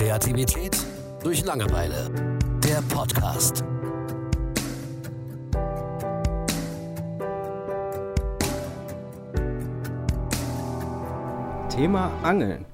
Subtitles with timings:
[0.00, 0.78] Kreativität
[1.22, 2.10] durch Langeweile.
[2.64, 3.62] Der Podcast.
[11.68, 12.64] Thema Angeln.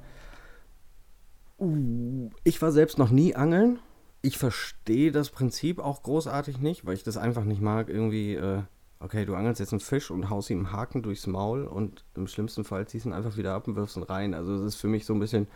[1.59, 3.81] Uh, ich war selbst noch nie angeln.
[4.23, 7.89] Ich verstehe das Prinzip auch großartig nicht, weil ich das einfach nicht mag.
[7.89, 8.63] Irgendwie, äh,
[9.01, 12.29] okay, du angelst jetzt einen Fisch und haust ihm einen Haken durchs Maul und im
[12.29, 14.33] schlimmsten Fall ziehst ihn einfach wieder ab und wirfst ihn rein.
[14.33, 15.49] Also, das ist für mich so ein bisschen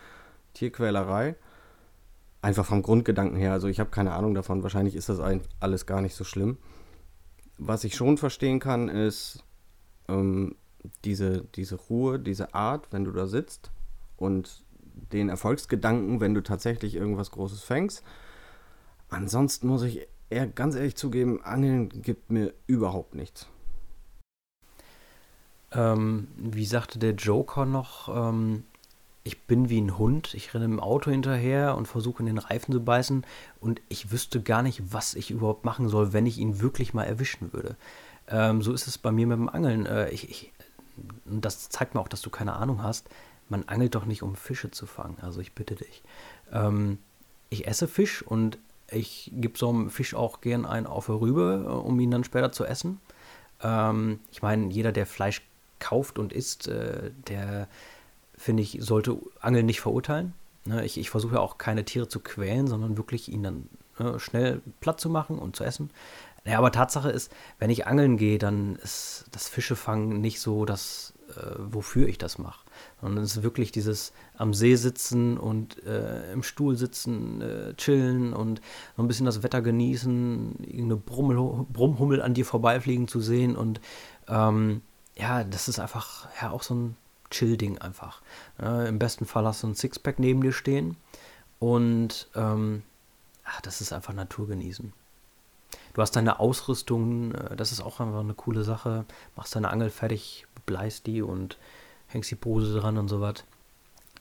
[0.55, 1.37] Tierquälerei.
[2.43, 3.53] Einfach vom Grundgedanken her.
[3.53, 4.63] Also, ich habe keine Ahnung davon.
[4.63, 5.21] Wahrscheinlich ist das
[5.61, 6.59] alles gar nicht so schlimm.
[7.59, 9.45] Was ich schon verstehen kann, ist,
[10.09, 10.57] ähm,
[11.05, 13.71] diese, diese Ruhe, diese Art, wenn du da sitzt
[14.17, 14.65] und
[15.13, 18.03] den Erfolgsgedanken, wenn du tatsächlich irgendwas Großes fängst.
[19.09, 23.49] Ansonsten muss ich eher ganz ehrlich zugeben, Angeln gibt mir überhaupt nichts.
[25.73, 28.65] Ähm, wie sagte der Joker noch, ähm,
[29.23, 32.73] ich bin wie ein Hund, ich renne im Auto hinterher und versuche in den Reifen
[32.73, 33.27] zu beißen
[33.61, 37.05] und ich wüsste gar nicht, was ich überhaupt machen soll, wenn ich ihn wirklich mal
[37.05, 37.77] erwischen würde.
[38.29, 39.85] Ähm, so ist es bei mir mit dem Angeln.
[39.87, 40.53] Äh, ich, ich,
[41.27, 43.09] das zeigt mir auch, dass du keine Ahnung hast,
[43.51, 45.19] man angelt doch nicht, um Fische zu fangen.
[45.21, 46.03] Also ich bitte dich.
[46.53, 46.99] Ähm,
[47.51, 48.59] ich esse Fisch und
[48.91, 52.25] ich gebe so einem Fisch auch gern einen auf der Rübe, äh, um ihn dann
[52.25, 53.01] später zu essen.
[53.63, 55.43] Ähm, ich meine, jeder, der Fleisch
[55.79, 57.69] kauft und isst, äh, der,
[58.41, 60.33] finde ich, sollte Angeln nicht verurteilen.
[60.65, 64.19] Ne, ich, ich versuche ja auch keine Tiere zu quälen, sondern wirklich ihnen dann ne,
[64.19, 65.91] schnell platt zu machen und zu essen.
[66.47, 71.13] Ja, aber Tatsache ist, wenn ich angeln gehe, dann ist das Fischefangen nicht so das,
[71.37, 72.65] äh, wofür ich das mache.
[73.03, 78.33] Sondern es ist wirklich dieses am See sitzen und äh, im Stuhl sitzen, äh, chillen
[78.33, 78.63] und
[78.97, 83.55] so ein bisschen das Wetter genießen, irgendeine Brummel, Brummhummel an dir vorbeifliegen zu sehen.
[83.55, 83.83] Und
[84.29, 84.81] ähm,
[85.15, 86.97] ja, das ist einfach ja auch so ein
[87.31, 88.21] Chill-Ding einfach.
[88.59, 90.97] Im besten Fall hast du ein Sixpack neben dir stehen
[91.59, 92.83] und ähm,
[93.45, 94.93] ach, das ist einfach Natur genießen.
[95.95, 99.05] Du hast deine Ausrüstung, äh, das ist auch einfach eine coole Sache.
[99.37, 101.59] Machst deine Angel fertig, bleist die und
[102.09, 103.45] hängst die Pose dran und so was.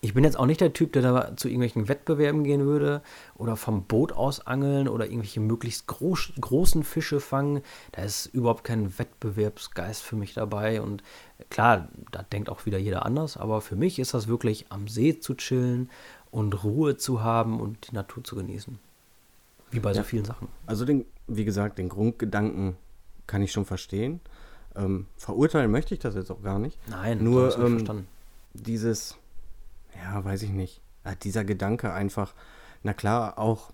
[0.02, 3.02] Ich bin jetzt auch nicht der Typ, der da zu irgendwelchen Wettbewerben gehen würde
[3.36, 7.62] oder vom Boot aus angeln oder irgendwelche möglichst groß, großen Fische fangen.
[7.92, 10.82] Da ist überhaupt kein Wettbewerbsgeist für mich dabei.
[10.82, 11.04] Und
[11.50, 15.20] klar, da denkt auch wieder jeder anders, aber für mich ist das wirklich am See
[15.20, 15.90] zu chillen
[16.31, 18.80] und Ruhe zu haben und die Natur zu genießen.
[19.72, 19.98] Wie bei ja.
[19.98, 20.48] so vielen Sachen.
[20.66, 22.78] Also den, wie gesagt, den Grundgedanken
[23.28, 24.22] kann ich schon verstehen.
[24.76, 26.78] Ähm, verurteilen möchte ich das jetzt auch gar nicht.
[26.88, 28.08] Nein, nur ähm, verstanden.
[28.54, 29.18] dieses,
[29.95, 32.33] ja, weiß ich nicht, äh, dieser Gedanke einfach,
[32.83, 33.72] na klar, auch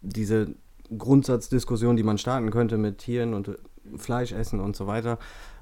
[0.00, 0.54] diese
[0.96, 3.58] Grundsatzdiskussion, die man starten könnte mit Tieren und
[3.96, 5.18] Fleisch essen und so weiter,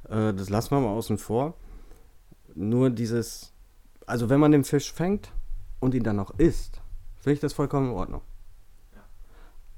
[0.08, 1.54] äh, das lassen wir mal außen vor.
[2.54, 3.52] Nur dieses,
[4.06, 5.32] also wenn man den Fisch fängt
[5.80, 6.80] und ihn dann noch isst,
[7.16, 8.22] finde ich das vollkommen in Ordnung.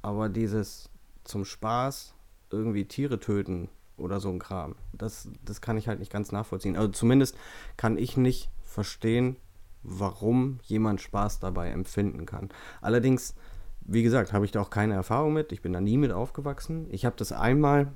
[0.02, 0.88] Aber dieses
[1.24, 2.14] zum Spaß
[2.50, 4.76] irgendwie Tiere töten oder so ein Kram.
[4.92, 6.76] Das, das kann ich halt nicht ganz nachvollziehen.
[6.76, 7.36] Also zumindest
[7.76, 9.36] kann ich nicht verstehen,
[9.82, 12.50] warum jemand Spaß dabei empfinden kann.
[12.80, 13.34] Allerdings,
[13.80, 15.52] wie gesagt, habe ich da auch keine Erfahrung mit.
[15.52, 16.86] Ich bin da nie mit aufgewachsen.
[16.90, 17.92] Ich habe das einmal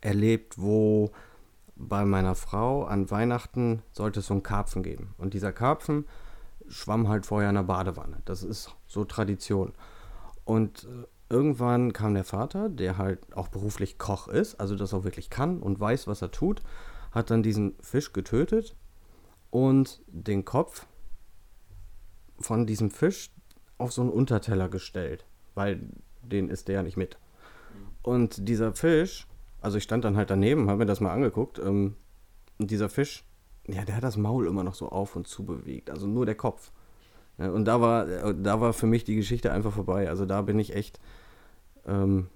[0.00, 1.10] erlebt, wo
[1.76, 5.14] bei meiner Frau an Weihnachten sollte es so einen Karpfen geben.
[5.16, 6.04] Und dieser Karpfen
[6.68, 8.18] schwamm halt vorher in der Badewanne.
[8.24, 9.72] Das ist so Tradition.
[10.44, 15.04] Und äh, irgendwann kam der Vater, der halt auch beruflich Koch ist, also das auch
[15.04, 16.62] wirklich kann und weiß, was er tut,
[17.12, 18.76] hat dann diesen Fisch getötet
[19.50, 20.86] und den Kopf
[22.38, 23.30] von diesem Fisch
[23.78, 25.24] auf so einen Unterteller gestellt,
[25.54, 25.80] weil
[26.22, 27.18] den isst der ja nicht mit.
[28.02, 29.26] Und dieser Fisch,
[29.60, 31.96] also ich stand dann halt daneben, habe mir das mal angeguckt, ähm,
[32.58, 33.24] und dieser Fisch,
[33.66, 36.34] ja, der hat das Maul immer noch so auf und zu bewegt, also nur der
[36.34, 36.72] Kopf.
[37.38, 40.08] Ja, und da war, da war für mich die Geschichte einfach vorbei.
[40.08, 41.00] Also da bin ich echt,
[41.86, 42.28] ähm,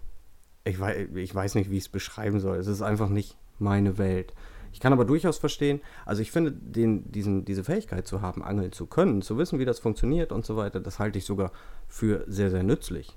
[0.65, 2.57] ich, weiß, ich weiß nicht, wie ich es beschreiben soll.
[2.57, 4.33] Es ist einfach nicht meine Welt.
[4.75, 8.73] Ich kann aber durchaus verstehen, also ich finde, den, diesen, diese Fähigkeit zu haben, angeln
[8.73, 11.53] zu können, zu wissen, wie das funktioniert und so weiter, das halte ich sogar
[11.87, 13.17] für sehr, sehr nützlich.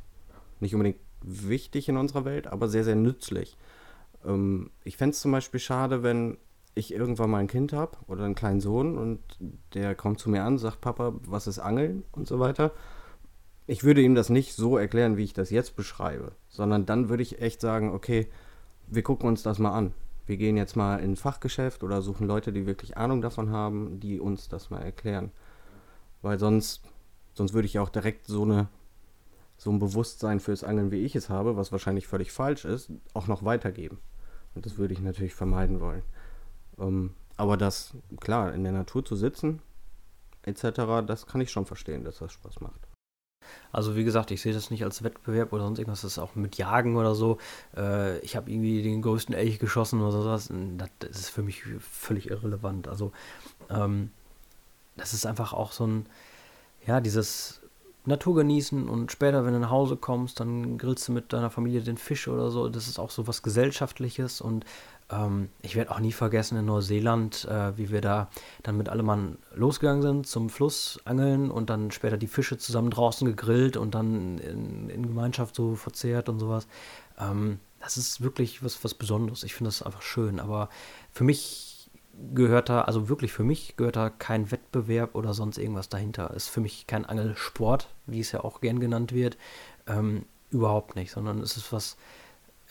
[0.59, 3.57] Nicht unbedingt wichtig in unserer Welt, aber sehr, sehr nützlich.
[4.23, 6.37] Ähm, ich fände es zum Beispiel schade, wenn
[6.75, 9.19] ich irgendwann mal ein Kind habe oder einen kleinen Sohn und
[9.73, 12.71] der kommt zu mir an, sagt, Papa, was ist Angeln und so weiter
[13.67, 17.21] ich würde ihm das nicht so erklären, wie ich das jetzt beschreibe, sondern dann würde
[17.21, 18.29] ich echt sagen, okay,
[18.87, 19.93] wir gucken uns das mal an.
[20.27, 23.99] Wir gehen jetzt mal in ein Fachgeschäft oder suchen Leute, die wirklich Ahnung davon haben,
[23.99, 25.31] die uns das mal erklären.
[26.21, 26.83] Weil sonst,
[27.33, 28.67] sonst würde ich auch direkt so eine
[29.57, 33.27] so ein Bewusstsein fürs Angeln, wie ich es habe, was wahrscheinlich völlig falsch ist, auch
[33.27, 33.97] noch weitergeben.
[34.53, 36.03] Und das würde ich natürlich vermeiden wollen.
[36.79, 39.61] Ähm, aber das, klar, in der Natur zu sitzen,
[40.43, 42.86] etc., das kann ich schon verstehen, dass das Spaß macht.
[43.71, 46.35] Also wie gesagt, ich sehe das nicht als Wettbewerb oder sonst irgendwas, das ist auch
[46.35, 47.37] mit Jagen oder so.
[47.75, 50.51] Äh, ich habe irgendwie den größten Elch geschossen oder sowas.
[50.99, 52.87] Das ist für mich völlig irrelevant.
[52.87, 53.11] Also
[53.69, 54.11] ähm,
[54.95, 56.05] das ist einfach auch so ein,
[56.85, 57.61] ja, dieses
[58.05, 61.81] Natur genießen und später, wenn du nach Hause kommst, dann grillst du mit deiner Familie
[61.81, 62.69] den Fisch oder so.
[62.69, 64.65] Das ist auch so was Gesellschaftliches und
[65.09, 68.29] ähm, ich werde auch nie vergessen in Neuseeland, äh, wie wir da
[68.63, 72.89] dann mit allem Mann losgegangen sind zum Fluss angeln und dann später die Fische zusammen
[72.89, 76.67] draußen gegrillt und dann in, in Gemeinschaft so verzehrt und sowas.
[77.19, 79.43] Ähm, das ist wirklich was, was Besonderes.
[79.43, 80.39] Ich finde das einfach schön.
[80.39, 80.69] Aber
[81.11, 81.89] für mich
[82.33, 86.33] gehört da, also wirklich für mich gehört da kein Wettbewerb oder sonst irgendwas dahinter.
[86.33, 89.37] Ist für mich kein Angelsport, wie es ja auch gern genannt wird.
[89.85, 91.97] Ähm, überhaupt nicht, sondern es ist was,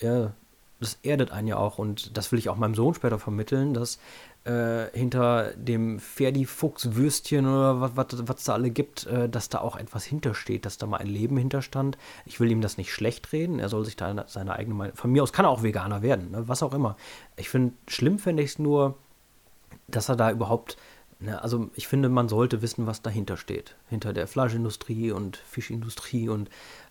[0.01, 0.35] ja,
[0.81, 3.99] das erdet einen ja auch und das will ich auch meinem Sohn später vermitteln, dass
[4.45, 10.05] äh, hinter dem Ferdi-Fuchs-Würstchen oder was es da alle gibt, äh, dass da auch etwas
[10.05, 11.97] hintersteht, dass da mal ein Leben hinterstand.
[12.27, 14.97] Ich will ihm das nicht schlecht reden, er soll sich da seine eigene Meinung.
[14.97, 16.47] Von mir aus kann er auch Veganer werden, ne?
[16.47, 16.97] was auch immer.
[17.37, 18.97] Ich finde, schlimm fände ich es nur,
[19.89, 20.77] dass er da überhaupt.
[21.19, 23.75] Ne, also ich finde, man sollte wissen, was dahinter steht.
[23.89, 26.51] Hinter der Fleischindustrie und Fischindustrie und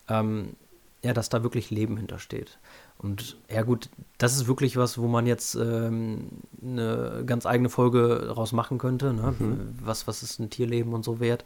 [0.10, 0.56] ähm,
[1.04, 2.58] ja, dass da wirklich Leben hintersteht.
[2.98, 6.30] Und ja gut, das ist wirklich was, wo man jetzt ähm,
[6.62, 9.14] eine ganz eigene Folge daraus machen könnte.
[9.14, 9.36] Ne?
[9.38, 9.76] Mhm.
[9.84, 11.46] Was, was ist ein Tierleben und so wert?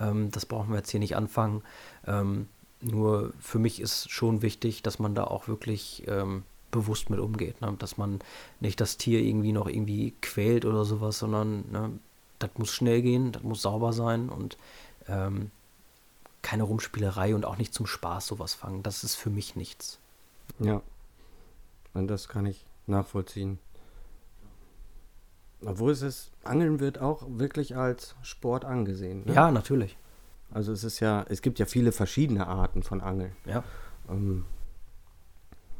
[0.00, 1.62] Ähm, das brauchen wir jetzt hier nicht anfangen.
[2.06, 2.48] Ähm,
[2.80, 7.60] nur für mich ist schon wichtig, dass man da auch wirklich ähm, bewusst mit umgeht.
[7.60, 7.74] Ne?
[7.78, 8.20] Dass man
[8.60, 11.90] nicht das Tier irgendwie noch irgendwie quält oder sowas, sondern ne,
[12.38, 14.56] das muss schnell gehen, das muss sauber sein und
[15.08, 15.50] ähm,
[16.42, 18.82] keine Rumspielerei und auch nicht zum Spaß sowas fangen.
[18.82, 19.98] Das ist für mich nichts.
[20.58, 20.82] Ja.
[21.94, 23.58] Und das kann ich nachvollziehen.
[25.64, 29.24] Obwohl es ist, Angeln wird auch wirklich als Sport angesehen.
[29.24, 29.34] Ne?
[29.34, 29.96] Ja, natürlich.
[30.50, 33.32] Also es ist ja, es gibt ja viele verschiedene Arten von Angeln.
[33.46, 33.64] Ja.
[34.08, 34.44] Ähm,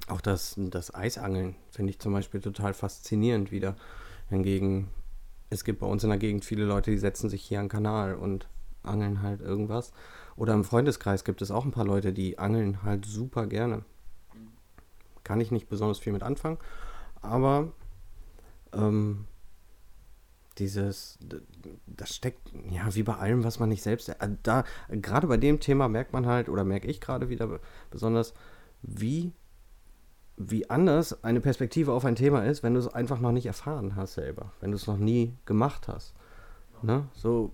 [0.08, 3.76] auch das, das Eisangeln finde ich zum Beispiel total faszinierend wieder.
[4.28, 4.88] Hingegen,
[5.50, 8.14] es gibt bei uns in der Gegend viele Leute, die setzen sich hier an Kanal
[8.14, 8.48] und
[8.82, 9.92] angeln halt irgendwas.
[10.36, 13.84] Oder im Freundeskreis gibt es auch ein paar Leute, die angeln halt super gerne
[15.26, 16.58] kann ich nicht besonders viel mit anfangen.
[17.20, 17.72] Aber
[18.72, 19.26] ähm,
[20.58, 21.18] dieses,
[21.86, 24.14] das steckt, ja, wie bei allem, was man nicht selbst, äh,
[24.44, 27.58] da, gerade bei dem Thema merkt man halt, oder merke ich gerade wieder
[27.90, 28.34] besonders,
[28.82, 29.32] wie,
[30.36, 33.96] wie anders eine Perspektive auf ein Thema ist, wenn du es einfach noch nicht erfahren
[33.96, 36.14] hast selber, wenn du es noch nie gemacht hast.
[36.82, 37.08] Ne?
[37.14, 37.52] So,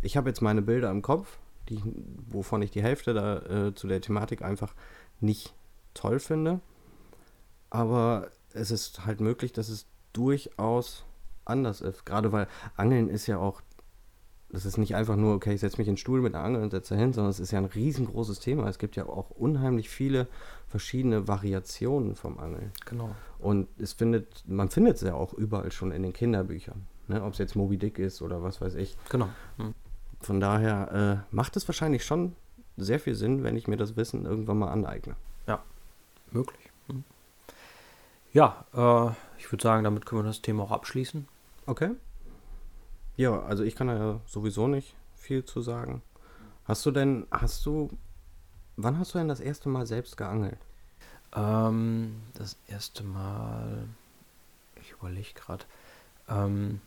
[0.00, 1.82] ich habe jetzt meine Bilder im Kopf, die,
[2.28, 4.74] wovon ich die Hälfte da äh, zu der Thematik einfach
[5.20, 5.54] nicht
[5.92, 6.60] toll finde
[7.74, 11.04] aber es ist halt möglich, dass es durchaus
[11.44, 12.06] anders ist.
[12.06, 13.62] Gerade weil Angeln ist ja auch,
[14.48, 16.62] das ist nicht einfach nur, okay, ich setze mich in den Stuhl mit einer Angel
[16.62, 18.68] und setze hin, sondern es ist ja ein riesengroßes Thema.
[18.68, 20.28] Es gibt ja auch unheimlich viele
[20.68, 22.70] verschiedene Variationen vom Angeln.
[22.84, 23.16] Genau.
[23.40, 26.86] Und es findet, man findet es ja auch überall schon in den Kinderbüchern.
[27.08, 27.24] Ne?
[27.24, 28.96] Ob es jetzt Moby Dick ist oder was weiß ich.
[29.10, 29.30] Genau.
[29.56, 29.74] Hm.
[30.20, 32.36] Von daher äh, macht es wahrscheinlich schon
[32.76, 35.16] sehr viel Sinn, wenn ich mir das Wissen irgendwann mal aneigne.
[35.48, 35.60] Ja,
[36.30, 36.70] möglich.
[38.34, 41.26] Ja, äh, ich würde sagen, damit können wir das Thema auch abschließen.
[41.66, 41.92] Okay.
[43.16, 46.02] Ja, also ich kann da ja sowieso nicht viel zu sagen.
[46.66, 47.90] Hast du denn, hast du,
[48.76, 50.58] wann hast du denn das erste Mal selbst geangelt?
[51.34, 53.86] Ähm, das erste Mal,
[54.80, 55.64] ich überlege gerade,
[56.28, 56.80] ähm,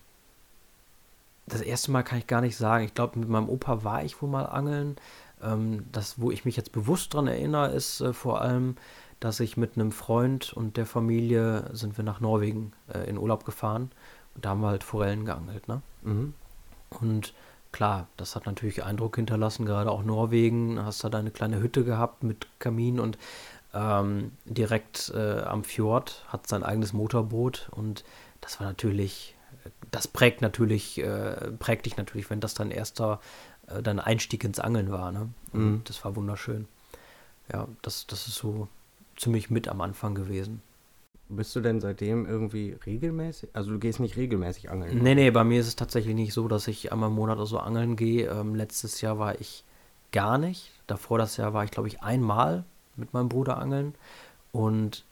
[1.46, 2.84] das erste Mal kann ich gar nicht sagen.
[2.84, 4.98] Ich glaube, mit meinem Opa war ich wohl mal angeln.
[5.42, 8.76] Ähm, das, wo ich mich jetzt bewusst dran erinnere, ist äh, vor allem
[9.20, 13.46] dass ich mit einem Freund und der Familie sind wir nach Norwegen äh, in Urlaub
[13.46, 13.92] gefahren
[14.36, 15.82] und da haben wir halt Forellen geangelt, ne?
[16.04, 16.34] Mhm.
[17.02, 17.34] Und
[17.72, 22.24] klar, das hat natürlich Eindruck hinterlassen, gerade auch Norwegen, hast da deine kleine Hütte gehabt
[22.24, 23.18] mit Kamin und
[23.74, 28.04] ähm, direkt äh, am Fjord hat sein eigenes Motorboot und
[28.42, 29.36] das war natürlich,
[29.92, 33.20] das prägt natürlich, äh, prägt dich natürlich, wenn das dein erster,
[33.68, 35.30] äh, dein Einstieg ins Angeln war, ne?
[35.54, 35.82] Mhm.
[35.86, 36.68] das war wunderschön.
[37.52, 38.68] Ja, das, das ist so
[39.16, 40.62] ziemlich mit am Anfang gewesen.
[41.30, 43.50] Bist du denn seitdem irgendwie regelmäßig?
[43.54, 45.04] Also du gehst nicht regelmäßig angeln?
[45.04, 47.46] Nee, nee, bei mir ist es tatsächlich nicht so, dass ich einmal im Monat oder
[47.46, 48.30] so angeln gehe.
[48.30, 49.66] Ähm, letztes Jahr war ich
[50.14, 50.72] gar nicht.
[50.88, 52.64] Davor das Jahr war ich, glaube ich, einmal
[52.96, 53.94] mit meinem Bruder angeln.
[54.54, 55.04] Und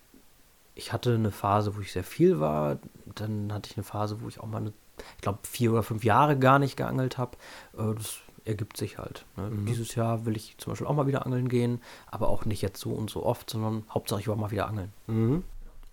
[0.73, 2.79] ich hatte eine Phase, wo ich sehr viel war.
[3.15, 4.73] Dann hatte ich eine Phase, wo ich auch mal, eine,
[5.17, 7.37] ich glaube, vier oder fünf Jahre gar nicht geangelt habe.
[7.77, 9.25] Äh, das ergibt sich halt.
[9.35, 9.49] Ne?
[9.49, 9.65] Mhm.
[9.65, 12.79] Dieses Jahr will ich zum Beispiel auch mal wieder angeln gehen, aber auch nicht jetzt
[12.79, 14.93] so und so oft, sondern Hauptsache ich war mal wieder angeln.
[15.07, 15.43] Mhm.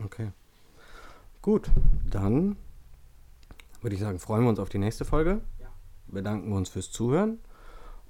[0.05, 0.31] Okay.
[1.41, 1.71] Gut,
[2.09, 2.57] dann
[3.81, 5.41] würde ich sagen, freuen wir uns auf die nächste Folge.
[5.61, 5.67] Ja.
[6.07, 7.39] bedanken wir uns fürs Zuhören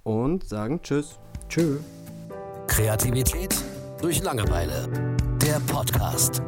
[0.02, 1.18] und sagen Tschüss.
[1.48, 1.78] Tschö.
[2.66, 3.54] Kreativität
[4.00, 4.88] durch Langeweile.
[5.40, 6.42] Der Podcast.